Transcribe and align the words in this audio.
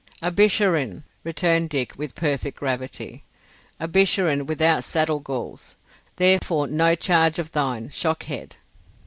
"A 0.19 0.31
Bisharin," 0.31 1.03
returned 1.23 1.69
Dick, 1.69 1.93
with 1.95 2.15
perfect 2.15 2.57
gravity. 2.57 3.23
"A 3.79 3.87
Bisharin 3.87 4.47
without 4.47 4.83
saddle 4.83 5.19
galls. 5.19 5.75
Therefore 6.15 6.65
no 6.65 6.95
charge 6.95 7.37
of 7.37 7.51
thine, 7.51 7.89
shock 7.89 8.23
head." 8.23 8.55